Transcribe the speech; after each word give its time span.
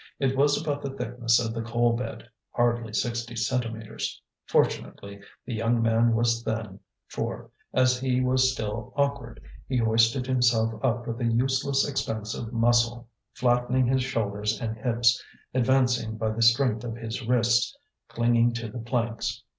It 0.17 0.35
was 0.35 0.59
about 0.59 0.81
the 0.81 0.89
thickness 0.89 1.39
of 1.39 1.53
the 1.53 1.61
coal 1.61 1.93
bed, 1.95 2.27
hardly 2.53 2.91
sixty 2.91 3.35
centimetres. 3.35 4.19
Fortunately 4.47 5.19
the 5.45 5.53
young 5.53 5.79
man 5.79 6.15
was 6.15 6.41
thin, 6.41 6.79
for, 7.07 7.51
as 7.71 7.99
he 7.99 8.19
was 8.19 8.51
still 8.51 8.93
awkward, 8.97 9.39
he 9.67 9.77
hoisted 9.77 10.25
himself 10.25 10.73
up 10.83 11.05
with 11.05 11.21
a 11.21 11.31
useless 11.31 11.87
expense 11.87 12.33
of 12.33 12.51
muscle, 12.51 13.09
flattening 13.35 13.85
his 13.85 14.01
shoulders 14.01 14.59
and 14.59 14.75
hips, 14.75 15.23
advancing 15.53 16.17
by 16.17 16.31
the 16.31 16.41
strength 16.41 16.83
of 16.83 16.95
his 16.95 17.23
wrists, 17.27 17.77
clinging 18.07 18.53
to 18.53 18.69
the 18.71 18.79
planks. 18.79 19.43